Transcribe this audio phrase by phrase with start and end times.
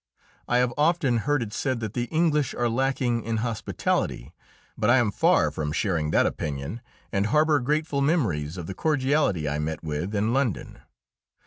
[0.47, 4.33] I have often heard it said that the English are lacking in hospitality,
[4.75, 6.81] but I am far from sharing that opinion,
[7.11, 10.79] and harbour grateful memories of the cordiality I met with in London.